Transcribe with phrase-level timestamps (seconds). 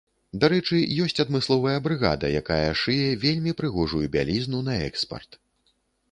[0.43, 5.39] Дарэчы, ёсць адмысловая брыгада, якая шые вельмі прыгожую бялізну на экспарт.